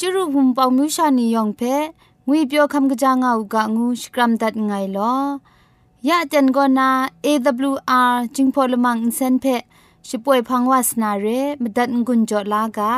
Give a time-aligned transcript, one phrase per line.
[0.00, 1.62] จุรุภุมปองมิวชานียองเพ
[2.26, 5.14] งวยเปียวคำกะจางอูกะงูสกรัมดัดไงลอ
[6.08, 6.90] ยะจันกอนา
[7.24, 9.44] AWR จิงพอลมังอินเซนเพ
[10.08, 11.26] ช่วยพังวาสนาเร
[11.62, 12.94] มดัดงุนจอลากา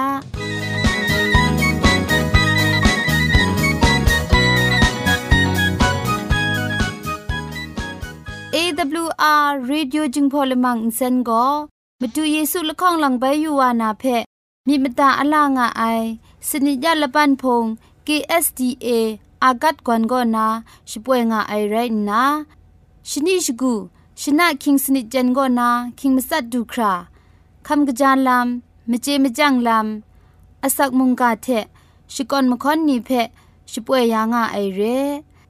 [8.55, 11.45] AWR Radio จึงพอลมังอินเซนก็
[12.01, 14.05] มาดูเยซูละข้องหลังใบยูวานาเพ
[14.67, 15.83] มีมตาอลางอไอ
[16.49, 17.65] สนิยาละปันพง
[18.07, 18.89] KSDA
[19.45, 20.47] อากัดกวนก็นา
[20.91, 21.77] ช่วยงาไอไร
[22.09, 22.23] นะ
[23.09, 23.73] ชนิชกู
[24.21, 25.69] ชนะคิงสนิจันก็นา
[25.99, 26.93] คิงมัสัดดูครา
[27.67, 31.47] คำกระจานลำมเจมจังลำอาศักมุงกาเท
[32.13, 33.11] ชิกอนมคอนนีเพ
[33.73, 34.81] ช่วยยางาไอเร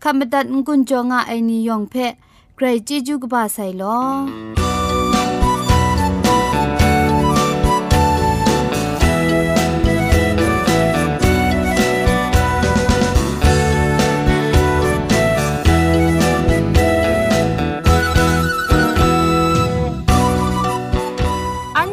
[0.03, 1.95] คำบัดงกุนจงาไอนิยองเพ
[2.55, 4.70] ใครจีจูกบาไซลอ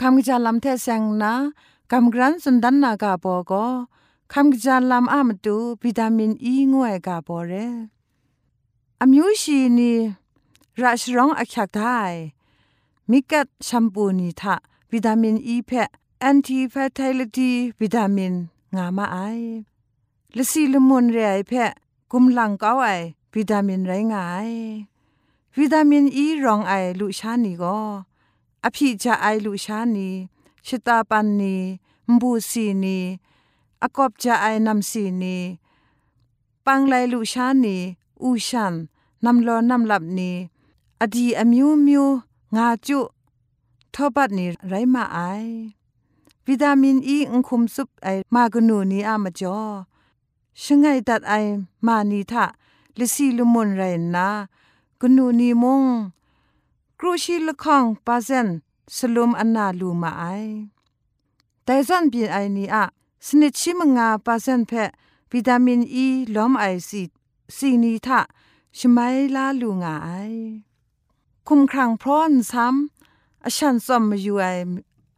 [0.00, 1.34] คำกจาลำเทเซงนะ
[1.90, 3.66] คำกรันสุนดันนากาโปก็
[4.32, 7.52] คำกจาลำอามตูวิตามินอีงวยกาโปเร
[9.00, 9.92] อามิวชีนี
[10.80, 11.80] ราชร้องอักขักไท
[12.12, 12.14] ย
[13.10, 14.56] มิกัดแชมพูนีทะ
[14.92, 15.90] วิตามินอีเพะ
[16.20, 18.32] แอนตี้แฟตไลิตี้วิตามิน
[18.76, 19.18] งามาไอ
[20.36, 21.72] ละสีลมุนเรไอเพะ
[22.10, 22.86] กุมหลังเก้าไอ
[23.34, 24.50] วิตามินไรงาย
[25.58, 27.78] วิตามินอีรองไอลุชานีก็
[28.64, 30.08] อภิจาไอลุชานี
[30.66, 31.54] ชิตาปันนี
[32.08, 32.98] มบูสีนี
[33.82, 35.36] อากอบจาไอนำสีนี
[36.66, 37.76] ปังไลลุชานี
[38.22, 38.74] อูชัน
[39.24, 40.30] นำลอนำหลับนี
[41.00, 42.04] อดีอมิวมิว
[42.56, 43.00] งาจุ
[43.94, 45.18] ทอบัดนีไรมาไอ
[46.46, 49.58] วิตามินอีอุคุมซุปไอมากนูนีอามาจอ
[50.62, 51.32] ชงไงตัดไอ
[51.86, 52.44] มานีทะ
[52.98, 53.82] ลิซีลุมุนไร
[54.14, 54.28] นะ
[55.00, 55.84] กนูนีมง
[56.98, 58.48] ครูชีละข้องปาเซน
[58.96, 60.24] สลุมอันนาลูมาไอ
[61.64, 62.84] แต่ซันปีไอนี้อะ
[63.26, 64.72] สนิชิมงาปาเซนเพ
[65.32, 67.02] วิตามินอีล้อมไอซี
[67.56, 68.20] ซีนีทะ
[68.78, 70.10] ชมัยลาลูงาไอ
[71.46, 74.46] คุมครังพร้อนซ้ำอฉันซอมมาอยู่ไอ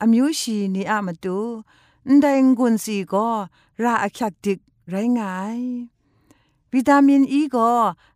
[0.00, 1.38] อมิวชีนีอะมาดู
[2.20, 3.28] ไดงกุนสีก็
[3.82, 4.58] ราอคักดิก
[4.90, 5.60] ไรงาย
[6.72, 7.70] วิตามินอีก็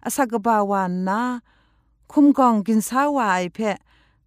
[0.04, 1.22] อสักบาวันนะ
[2.12, 3.78] คุมกองกินสาวายเพะ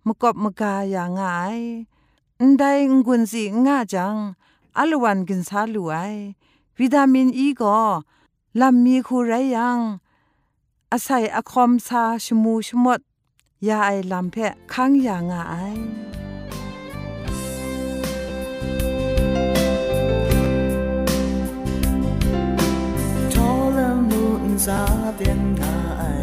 [0.08, 1.60] มกบมกาอย่างง่าย
[2.60, 2.72] ได้
[3.06, 4.16] งุนสีง่าจัง
[4.78, 5.96] อัลวันกินสาลูไอ
[6.80, 7.80] วิตามินอีก็
[8.60, 9.80] ลำมีคูไรยัง
[10.92, 13.02] อาศัยอคอมซาชมูชมด
[13.68, 15.44] ยาไอลำเพะค้างอย่างง่า
[15.76, 15.78] ย
[24.66, 24.82] ซา
[25.16, 25.78] เตียนกา
[26.22, 26.23] ย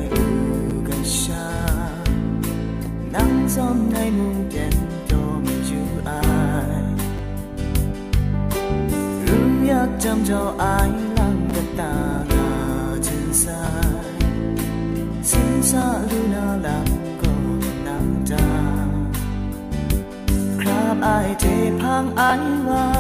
[22.01, 23.00] เท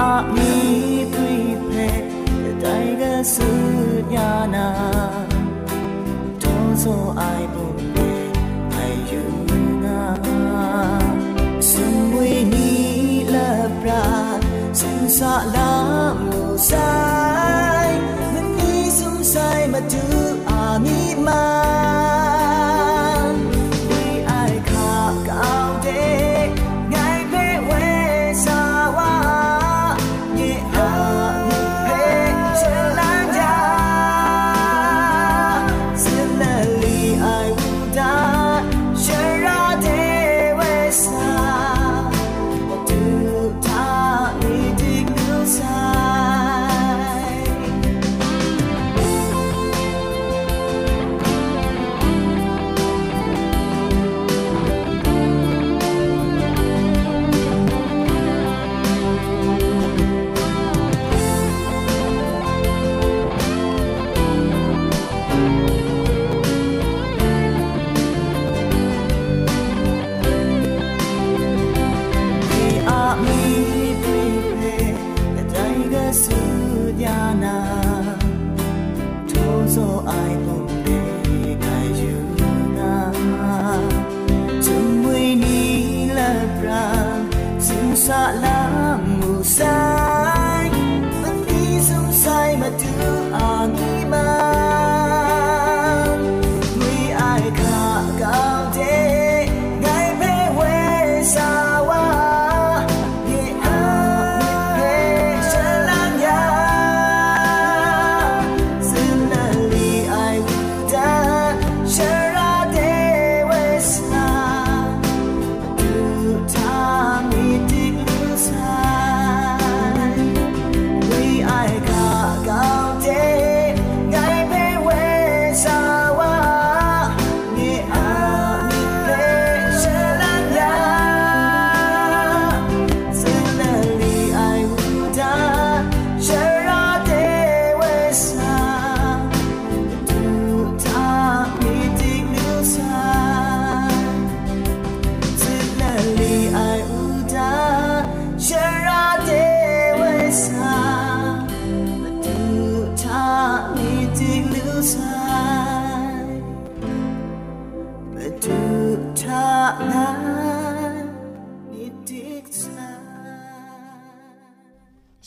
[0.00, 1.18] 阿弥推
[1.68, 1.70] 佩
[2.62, 2.64] 带
[2.98, 3.42] 个苏
[4.12, 4.56] 亚那，
[6.40, 7.60] 多做爱不
[7.92, 8.00] 灭，
[8.70, 8.74] 爱
[9.12, 9.14] 有
[9.82, 9.84] 那，
[11.60, 14.40] 身为你了吧，
[14.72, 15.59] 身上。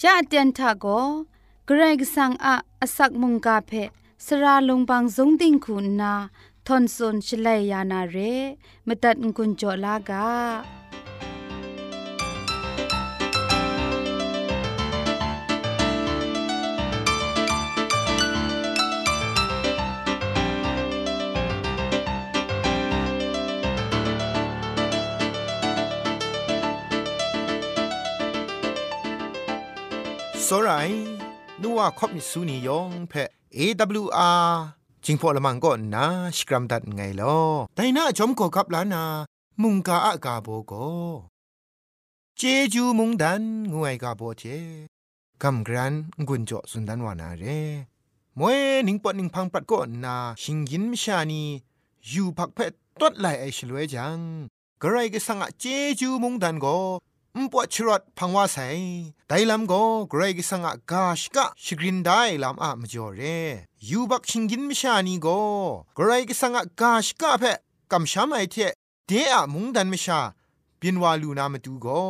[0.01, 0.85] ยาเตียนทาโก
[1.65, 3.71] เกรกสังอาอสักมุงกาเพ
[4.25, 6.13] สระลงบางสงติงคุณนา
[6.67, 8.17] ทอนซนชลัยยานาเร
[8.87, 10.27] มตัดกุญจลากา
[30.55, 30.71] อไร
[31.61, 33.23] นัวคบมิสุนียองเพ่
[33.57, 34.47] AWR
[35.05, 36.05] จิงพอละมังก็นา
[36.35, 37.37] สกรัมดัดไงลอ
[37.75, 39.03] แต่น่าชมก็ขับล้านนา
[39.61, 40.87] มุงกาอากาโบก็
[42.37, 42.41] เจ
[42.73, 43.41] จูมุงดัน
[43.73, 44.43] งวยกาโบเจ
[45.41, 45.93] กำกรัน
[46.29, 47.45] กุญจสุนดันวานาเร
[48.39, 51.43] มวยนิงปอนิงพังปัดก็นาชิงยินมชานี
[52.07, 52.65] อยู่พักเพ่
[52.99, 54.19] ตดไหลไอชลวยจัง
[54.81, 55.65] กระไรก็สังอะเจ
[55.99, 56.75] จูมุงดันก็
[57.37, 58.67] อุปวดชรดพังว่าใส่
[59.27, 63.21] ไดลำก็เกรกสังกกาชกะชกรินได้ลำอะมจ่อเร
[63.89, 65.41] ยูบักชิงกินมิชานีก็
[65.95, 67.43] เกรกสังกกาชกะเพ
[67.91, 68.55] กำช้ำไอเท
[69.07, 70.19] เดอะมุงดันมิชา
[70.77, 72.01] เปียนวาลูนามาดูก็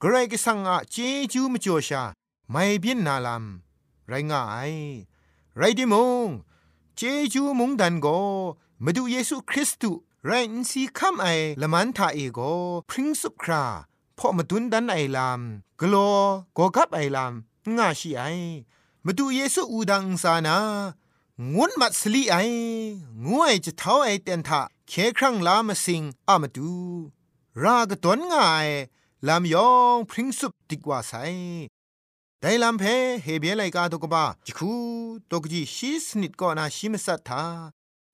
[0.00, 0.96] เกรกสังกเจ
[1.32, 2.02] จูมจ่อชา
[2.50, 4.72] ไม่เปียนนาลำไรง่าย
[5.56, 5.94] ไรดิม
[6.26, 6.28] ง
[6.96, 7.00] เจ
[7.32, 8.20] จูมุงดันก็
[8.84, 11.26] มาดูเยซูคริสต์ไรนซีคัมไอ
[11.60, 12.40] ละมันทาเอโก
[12.88, 13.64] พริ้งสุครา
[14.18, 15.40] พ่อมาดุนดันไอลาม
[15.80, 16.16] กลัว
[16.56, 17.32] ก็กับไอลาม
[17.76, 18.22] ง่าชีไอ
[19.04, 20.58] มาดูเยซูอูดังสานา
[21.52, 22.36] งวนมัดสลีไอ
[23.26, 26.72] งวยจะเท้าไอเตียนทะเคครั้งลามาสิงอามาดู
[27.62, 28.68] รากตนง่าย
[29.26, 31.12] ลามยองพริ้งสุบติกว่าไซ
[32.40, 32.84] แต่ลำเพ
[33.22, 34.72] เฮเบียไลกาตกบ้าจิคู
[35.30, 37.42] ตกจีชีสนิดก็นาชิมสัทธา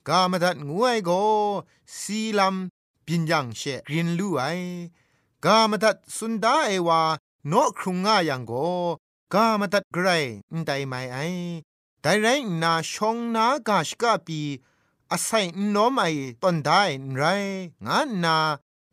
[0.09, 1.11] กามดัดงวยโก
[1.99, 4.43] สีลำปินยังเชกรินลู่ไอ
[5.47, 7.01] กามดัดสุนดาเอวา
[7.49, 8.53] โนครุงง่ายังโก
[9.35, 10.09] กามตัดไกร
[10.55, 11.17] นไดไม่ไอ
[12.01, 12.27] แต่ไร
[12.63, 14.41] นาชงนากาชกาปี
[15.11, 16.03] อาศัยนอมไอ
[16.43, 16.83] ตอนได้
[17.17, 17.23] ไร
[17.87, 18.37] งานนา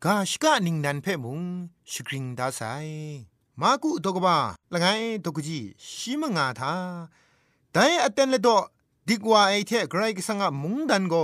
[0.04, 1.40] กาชกานิงนันเพ่มุง
[1.90, 2.60] สกริงดาไซ
[3.60, 4.36] มากุตกบา
[4.72, 4.86] ละไง
[5.24, 6.74] ตกจีชิมงาทา
[7.72, 8.48] แต่อเตนเลด
[9.08, 11.14] ดิกว่าไอเทไกรกสังะมุงดันโก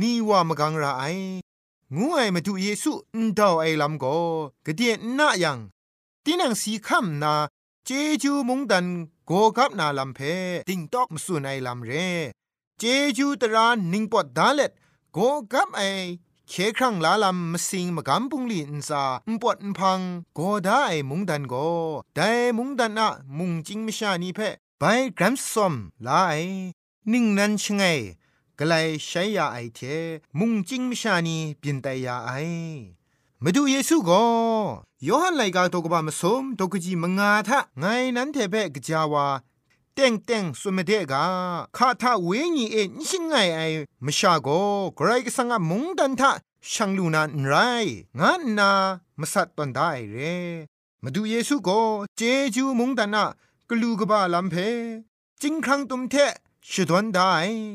[0.00, 1.04] นีว่ามกังราไอ
[1.94, 4.04] งูไอมาดูเยซูอุนดาวไอลำโก
[4.66, 5.58] กะเดียน่ายัง
[6.24, 7.34] ตีนังสีคำนา
[7.84, 7.90] เจ
[8.22, 8.86] จูมุงดัน
[9.26, 10.18] โกกับนาลำเพ
[10.68, 11.90] ติงตอกมสุนไอลำเร
[12.78, 12.84] เจ
[13.16, 14.72] จูตรานิงปอดดาเล็ด
[15.12, 15.18] โก
[15.52, 15.82] กับไอ
[16.48, 20.00] เคครั้งลาลำมสิงมกำปุงลีนซาอุปดพัง
[20.34, 21.54] โกได้มุงดันโก
[22.16, 24.40] ได้มุงดันอะมุงจิงมิชานีเพ
[24.78, 24.84] ไป
[25.18, 25.74] กรัมซอม
[26.06, 26.34] ลาไอ
[27.12, 27.84] นิ่งนันชงไง
[28.60, 29.80] กลายใช้ยาไอเท
[30.38, 32.30] มุงจิงมิชานีเปลี่ยนแต่ยาไอ
[33.42, 34.24] มาดูเยซูก็
[35.06, 37.84] ยอหันไลกาตกบามสมตกจีมงาทะไง
[38.16, 39.26] นั้นเทเปกจาวา
[39.94, 41.24] เต็งเต็งสุมเดกา
[41.76, 43.60] คาทาเวญีเอ็นชิงไงไอ
[44.04, 44.48] มชาโก
[44.96, 46.30] ไกรกสังมุงดันทะ
[46.72, 47.54] ช่างลูนานไร
[48.18, 48.70] งั้นนา
[49.20, 50.16] มสัตตันได้เร
[51.02, 51.80] มาดูเยซูก็
[52.16, 52.20] เจ
[52.54, 53.26] จูมุงดันนะ
[53.70, 54.54] กลูกบาลัมเพ
[55.42, 56.14] จิงครั้งตุมเท
[56.70, 57.32] ชุดวนได้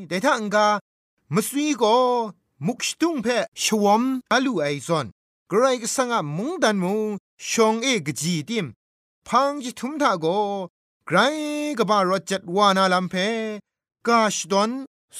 [0.08, 0.68] แต่ถ้าอังกา
[1.34, 1.96] มสวีก็
[2.66, 3.26] มุกชตุงเพ
[3.62, 5.06] ชวมอาลูไอซอน
[5.50, 7.08] กรกสังะมุงดันมุง
[7.50, 8.66] ชงเอกจีติม
[9.26, 10.26] พังจิทุมทาโก
[11.06, 11.18] ไกร
[11.78, 13.14] กบารจัดวานาลัมเพ
[14.06, 14.70] กาชดอน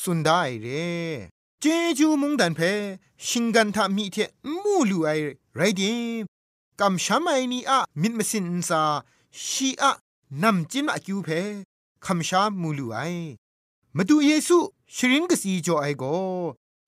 [0.00, 0.66] สุนได้เร
[1.60, 1.64] เจ
[1.98, 2.60] จูมุงดันเพ
[3.26, 4.16] ชิงกันทามีเท
[4.62, 5.10] มูลูไอ
[5.56, 6.22] ไรดิม
[6.80, 8.82] กำช้ำไอนีอะมิดมสินซา
[9.46, 9.92] ชีอะ
[10.42, 11.28] นำจิมอะคิวเพ
[12.04, 12.98] คำชามูลูไอ
[13.96, 14.58] มาดูเยซู
[14.94, 16.04] ชรินกสีจ่อไอโก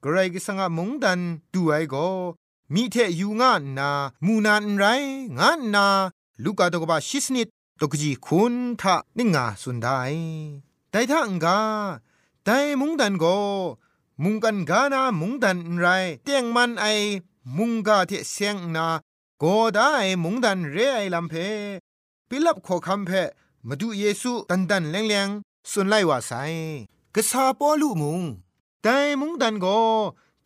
[0.04, 1.20] กรกสังมงดัน
[1.52, 1.96] ดูไอโก
[2.74, 3.90] มีเทยูงานนา
[4.24, 4.84] มูนานไร
[5.38, 5.86] งานนา
[6.44, 7.48] ลูกาตกบาชิสนิด
[7.80, 10.00] ตกจีคุณทะนิงาสุนได้
[10.90, 11.60] แต่ถ้าอังกา
[12.44, 13.24] แต่มุงดันโก
[14.22, 15.86] มุงกันกานามุงดันไร
[16.24, 16.86] เตียงมันไอ
[17.56, 18.86] มุงกาเทเสียงนา
[19.38, 19.44] โก
[19.74, 19.90] ได้
[20.22, 21.34] มุงดันเรไอลำเพ
[22.28, 23.10] ปิลับขอคำเพ
[23.68, 25.28] มาดูเยซูตันตันแรงแรง
[25.70, 26.32] สุนไลว่าไซ
[27.16, 28.22] กษาปอลูมุง
[28.82, 29.66] แต่มุงดันโก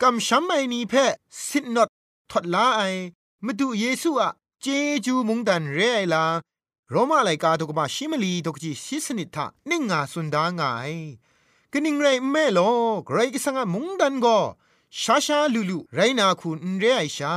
[0.02, 0.94] กำช้ำไอนีเพ
[1.46, 1.88] สินนด
[2.30, 2.82] ทดลาไอ
[3.44, 4.66] มาดูเยซูอะเจ
[5.04, 6.25] จูมุงดันเรไอลา
[6.90, 10.92] โรมาไลกาตกมาชิมลีตกจีซิสนิทะนิ่งาสุนดางาย
[11.72, 12.58] กนิ่งไรแม่โล
[13.06, 14.38] ไกรกิสังมุงดันก็
[15.00, 17.34] ชาชาลูลูไรนาคุณเรไอชา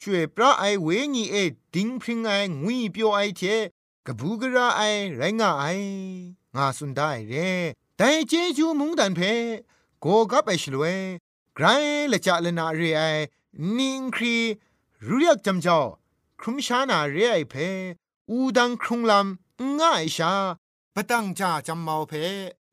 [0.00, 1.36] ช่วยพระไอเวงีเอ
[1.74, 2.30] ดิงพริงไอ
[2.62, 3.42] งุยเปียวไอเท
[4.06, 4.82] กบูกระไอ
[5.16, 5.64] ไรงาไอ
[6.56, 7.34] งาสุนได้เร
[8.02, 9.20] แต่เจจูมุงดันเพ
[10.00, 10.98] โกกับไอชลวย
[11.54, 11.66] ไกร
[12.12, 13.02] ละจะละนาเรไอ
[13.76, 14.36] นิงครี
[15.06, 15.78] รู้ยักจำเจ้า
[16.40, 17.54] ครุมชานาเรไอเพ
[18.30, 20.32] อูดังครุงลำง่ายชา
[20.94, 22.12] ปะตังจาจำเมาเพ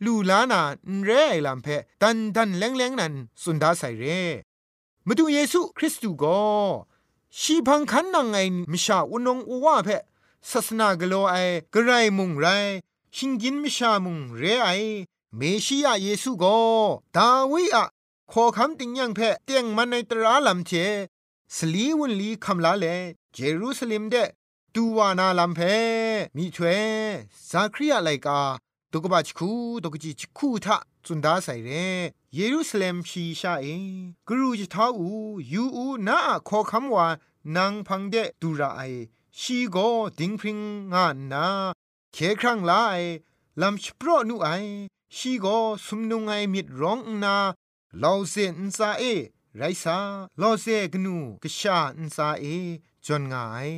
[0.05, 0.61] ลูลานา
[1.03, 1.67] เรไอลำเพ
[2.01, 4.03] ตันตันแรงแรงนั้นสุนดาใส่เร
[5.07, 6.41] มาดูเยซูคริสต์ก็
[7.39, 8.37] ชีพังคันนังไง
[8.71, 9.89] มิชาอุนงอว่าเพ
[10.49, 11.35] ศาสนากโลไอ
[11.73, 12.47] กระไรมุงไร
[13.15, 14.69] ชิงกินมิชามุงเรไอ
[15.35, 16.57] เมชิยาเยซูก็
[17.15, 17.85] ดาวิอะ
[18.31, 20.71] ขอคำติงยังเพเตียงมันในตราลำเช
[21.55, 22.85] สลีวุนลีคำลาเล
[23.33, 24.15] เจรูซาเล็มเด
[24.73, 25.59] ตูวานาลำเพ
[26.35, 26.81] มีถวย
[27.49, 28.39] ซาคริยาไลกา
[28.91, 29.51] ตุกบะชคู
[29.83, 31.69] ตุกจิชคูทะจุนดาใส่เร
[32.35, 33.65] เยรูซาเล็มชีชาเอ
[34.27, 35.09] กรูจิท้าอู
[35.51, 36.17] ยูอูนา
[36.47, 37.07] ขอคำว่า
[37.55, 38.81] นางพังเดดูราไอ
[39.39, 39.77] ชีโก
[40.19, 40.59] ดิงพริง
[40.93, 41.45] งานนา
[42.13, 42.95] เคครั้งลาไอ
[43.61, 44.49] ลำชโปรนูไอ
[45.15, 45.45] ชีโก
[45.85, 47.35] สุมนุงไอมิดร้องนา
[48.03, 49.03] ลาเซนซาเอ
[49.57, 49.99] ไรซา
[50.41, 52.45] ลอเซกนูกชาอินซาเอ
[53.05, 53.71] จนงาย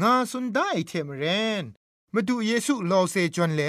[0.00, 1.24] งาสุนได้เทมเร
[1.62, 1.64] น
[2.12, 3.62] มาดูเยซูลอเซจนเล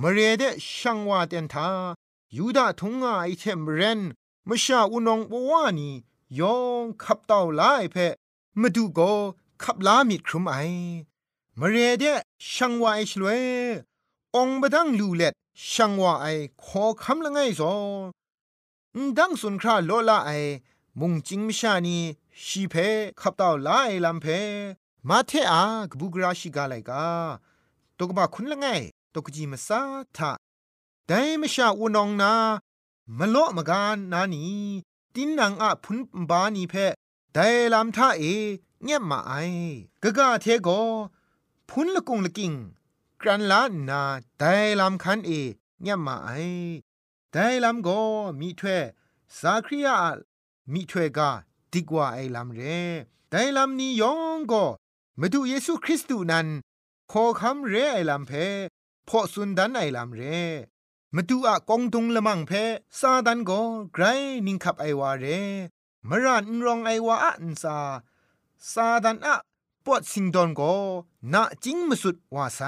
[0.00, 0.42] มเรเด
[0.76, 1.70] ช่างว่าเตนทา
[2.36, 4.00] ยูดาทงงาไอเทมเรน
[4.48, 5.90] มาชาอุนองปวานี
[6.38, 7.96] ยองขับเต่าลายเพ
[8.60, 9.00] มาดูโก
[9.62, 10.54] ขับลามิดครุมไอ
[11.58, 12.04] มเรเด
[12.52, 13.42] ช่างว่าไอชลวย
[14.36, 15.34] องบดังลูเล็ด
[15.70, 16.26] ช่างว่าไอ
[16.64, 17.72] ขอคำละไงซอ
[19.18, 20.30] ดังสุนคราโลละไอ
[21.00, 21.98] มุงจิงมิชานี
[22.44, 22.74] ชีเพ
[23.20, 24.26] ขับเต่าลาไอลำเพ
[25.08, 27.06] มาเทอากบุกราชิกาไลกา
[27.98, 28.66] ตกบะคุณละไง
[29.14, 29.80] ตกจีมาซา
[30.16, 30.30] ทะ
[31.06, 32.32] แต่ไม่ชาอุนองนา
[33.18, 34.42] มะโลมะกานนานี
[35.14, 35.98] ตินนังอะพุน
[36.30, 36.74] บานีเพ
[37.32, 38.24] แต่ลำท่าเอ
[38.82, 39.32] เงียบมาไอ
[40.02, 40.68] กะกะเทโก
[41.68, 42.52] พุนละกุงละกิง
[43.22, 44.02] กรันลานา
[44.38, 45.30] แต่ลำคันเอ
[45.82, 46.30] เงียมาไอ
[47.32, 47.88] แต่ลำโก
[48.40, 48.82] มีถ้วย
[49.40, 49.96] สาคริยา
[50.72, 51.30] มีถ้วยกา
[51.72, 52.60] ดีกว่าไอลำเร
[53.30, 54.64] แต่ลำนี้ยองก็
[55.20, 56.46] มาดูเยซูคริสต์นั้น
[57.12, 58.32] ขอคำเรไอลำเพ
[59.08, 60.22] พอสุนดันไอลามเร
[61.14, 62.52] มาดูอะกองตุงละมังเพ
[62.98, 63.60] ซาดันก็
[63.94, 64.04] ไกร
[64.46, 65.24] นิงขับไอวาเร
[66.08, 67.76] มรันรองไอวาอันซา
[68.72, 69.36] ซาดันอะ
[69.84, 70.74] ปวดสิงดอนก็
[71.32, 72.60] นาจิงมสุดว่าไซ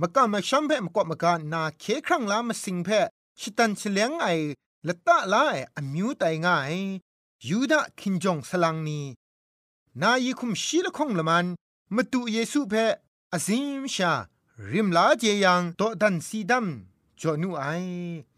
[0.00, 2.88] มกะมาชัมเพมกอมกะนาเคครั้งลามาสิงเพ
[3.40, 4.26] ชิตันเฉลียงไอ
[4.86, 6.74] ละตะลาไออมิวไตง่าย
[7.48, 9.00] ยูดาคินจงสลังนี
[10.02, 11.46] นายิคุมชีละคงละมัน
[11.94, 12.74] มาดูเยซูเพ
[13.32, 14.12] อาซิมชา
[14.70, 16.66] ริมลาเจยังโตดันซีดัม
[17.20, 17.64] จอนูไอ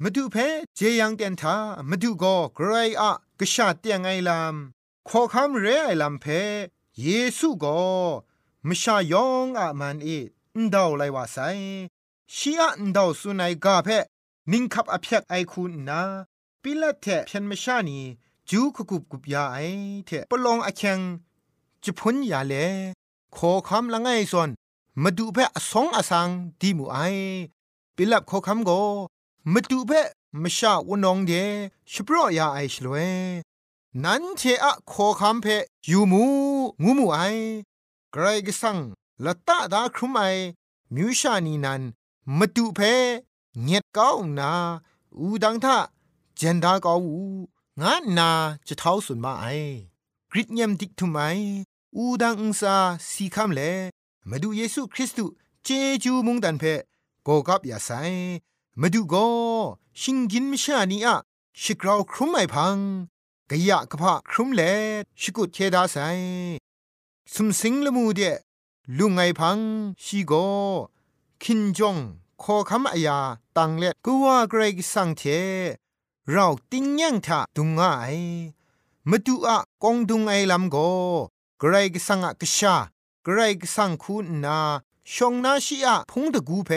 [0.03, 0.37] มาดูเพ
[0.77, 1.57] เจยังเตียนทา
[1.91, 4.55] มาดูก็ไกรอะกะชาเตียงไอลาม
[5.09, 6.25] ขอคำเรไอลามเพ
[7.03, 7.79] เยซูก็
[8.69, 10.09] มชายองอะมันเอ
[10.57, 11.39] อนดาวไลว่าไซ
[12.37, 13.89] ชีอะนดาวสุนัยกาเพ
[14.53, 16.01] นิงคับอภิยกไอคุณนา
[16.63, 17.99] ปิละเทเพียนมชานี
[18.49, 19.59] จูคุกุบกุบยาไอ
[20.07, 21.01] เทปลองอเชง
[21.83, 22.55] จะพ้นยาเล
[23.37, 24.49] ขอคำละไงส่วน
[25.03, 26.29] มาดูเพอสองอสัง
[26.61, 26.99] ดีมูไอ
[27.97, 28.71] ปิลับขอคำโก
[29.53, 29.93] มาดูเพ
[30.43, 31.33] มชาวนองเด
[31.93, 32.97] ชโปรยาไอชลเว
[34.05, 35.47] นั้นเทอะขอคำเพ
[35.91, 36.25] ยูมู
[36.83, 37.19] งูมูไอ
[38.13, 38.79] ไกรกสัง
[39.25, 40.23] ละตาดาครุมไอ
[40.95, 41.83] มิวชานีนัน
[42.39, 42.81] มาดูเพ
[43.63, 44.51] เงียดก้าวนา
[45.19, 45.79] อูดังทะ
[46.37, 47.19] เจนดาก้าวู
[47.81, 48.31] งานนา
[48.67, 49.47] จะเท้าสุนมาไอ
[50.31, 51.19] กริดเยมดิกทุไม
[51.97, 52.77] อูดังอุซา
[53.11, 53.61] สีคำเล
[54.29, 55.35] มาดูเยซูคริสต์
[55.65, 55.69] เจ
[56.03, 56.65] จูมุงดันเพ
[57.25, 57.91] โกกับยาไซ
[58.81, 59.15] มาดูโก
[60.01, 61.17] ชิงกินมิชานีอะ
[61.63, 62.79] ชิกราวครุมไอพัง
[63.51, 64.63] กะยะกะพะครุมเล
[65.21, 65.97] ชิกุเทดาไซ
[67.33, 68.21] สุมสิงละมูเด
[68.99, 69.59] ลุงไอพัง
[70.05, 70.33] ชีโก
[71.43, 71.97] คินจง
[72.43, 73.19] ขอคำอายา
[73.57, 75.23] ตังเล็ดก็ว่าเกรกสังเท
[76.31, 77.85] เราติ้งยังทะดุงไอ
[79.09, 80.77] มาดูอะกองดุงไอลำโก
[81.59, 82.77] เกรกสังอะกชา
[83.25, 84.59] เกรกสังคุณนา
[85.13, 86.71] ชงนาชีอะพงตะกูเพ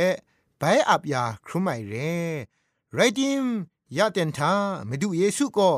[0.57, 1.93] ไปอับยาครุไมเร
[2.93, 3.45] ไรดิม
[3.97, 4.53] ยาเตนทา
[4.89, 5.71] มาดูเยซูก็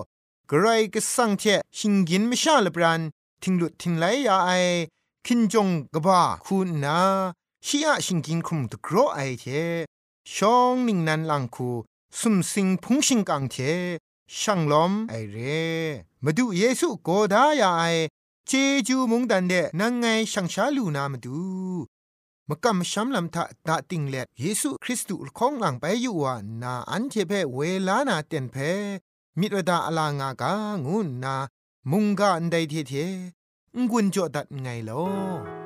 [0.54, 1.44] กรก็สั่งเท
[1.78, 3.02] ชิงกินไม่ชาลบรัน
[3.42, 4.52] ทิงหลุดทิงไหลยาไอ
[5.26, 7.00] คินจงกบ้าคุณนา
[7.66, 9.46] ชีอะชิงกินคุมตะกรอไอเท
[10.34, 11.70] ชองนิงนันลังคู
[12.20, 13.56] สุมสิงพุงชิงกังเท
[14.40, 15.38] ช่างลอมไอเร
[16.24, 17.84] มาดูเยซูโกดายาไอ
[18.48, 18.52] เจ
[18.88, 21.40] จูมุงดันเดนังไงช่างชาลูนามาดู
[22.50, 28.58] มกำช้ำลำทะตาติงเล็ดเยซูคริสต์ของหลังไปอยู่ว่านาอันเทเพเวลานาเต็นเพ
[29.40, 30.54] มิดวดาอลางากา
[30.86, 31.36] งุนนา
[31.92, 32.94] มุงกาอันใดเทเท
[33.92, 35.61] งุนจอดัดไงลอ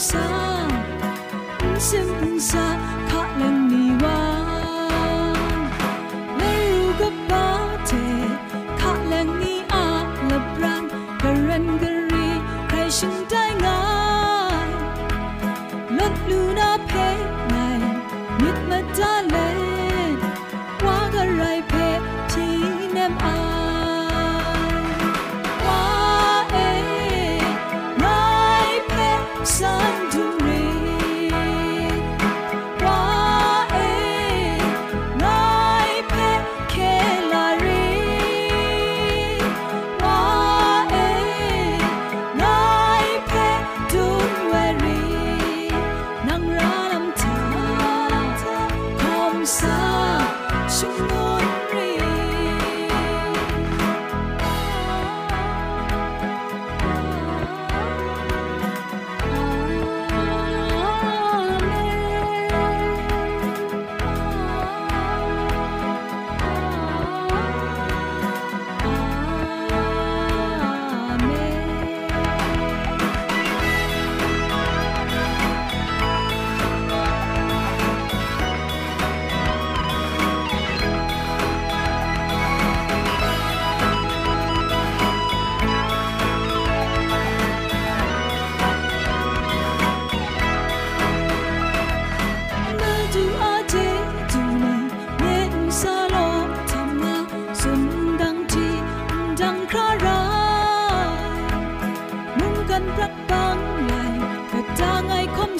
[0.00, 0.06] 不
[1.78, 2.58] 声不响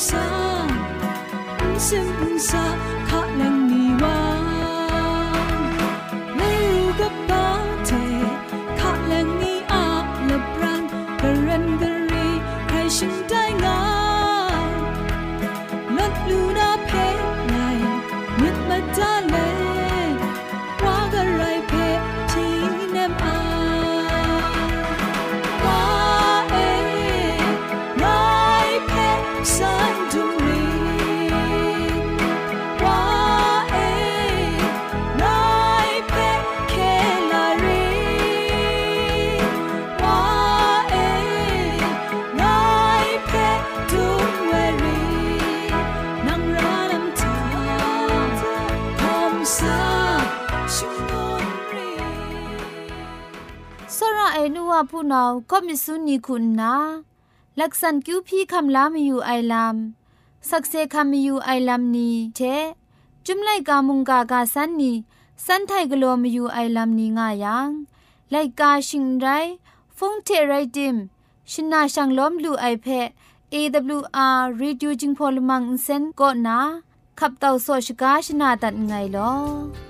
[0.01, 0.19] 想
[1.59, 2.59] 不声不响
[54.91, 56.75] ผู้นาก็มิสุนีคุณนา
[57.61, 59.77] ลักษันคิวพี่คำลามอยู่ไอลาม
[60.49, 62.41] สักเซคำอยู่ไอลามนี้เช
[63.27, 64.93] จุมไลกามุงกากาสันนี
[65.45, 67.69] สันไทกลัวมอยู่ไอลามนี้ง่ายัง
[68.31, 69.27] ไลกาชิงไร
[69.97, 70.97] ฟงเทไรดิม
[71.51, 73.09] ชินาชังล้อมลูไอเพะ
[73.53, 76.59] AWR Reducing Polymer Insen ก็นา
[77.19, 79.90] ขับเต่าโซชกาชนาตัดไงลอ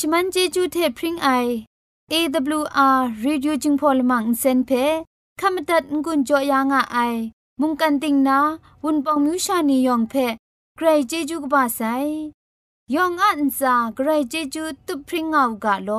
[0.00, 1.28] ชมันเจจูเทพริงไอ
[2.12, 4.70] AWR Reducing Polymer เซนเพ
[5.40, 7.14] ขมตัดงุนจอยางอ้าย
[7.60, 8.38] มุงกันติงนา
[8.84, 10.14] วุนปองมิวชานียองเพ
[10.76, 11.80] ใครเจจูกบาไซ
[12.94, 15.90] ยองอันซาใครเจจูตุพริงเอากาโล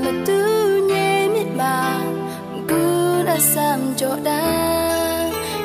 [0.00, 2.08] metunya mitbang
[2.64, 4.44] guna sam joda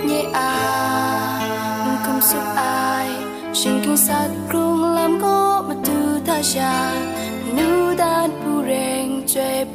[0.03, 0.51] nye a
[2.03, 3.07] kum sup ai
[3.55, 6.75] shinking sat làm lam mà metu tha sha
[7.55, 9.65] nu đan pu reng chue